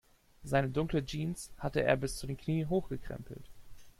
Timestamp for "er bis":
1.83-2.17